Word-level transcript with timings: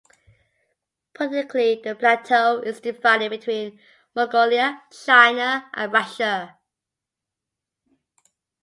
Politically, 1.13 1.79
the 1.83 1.93
plateau 1.93 2.59
is 2.61 2.79
divided 2.81 3.29
between 3.29 3.79
Mongolia, 4.15 4.81
China 4.91 5.69
and 5.75 5.93
Russia. 5.93 6.57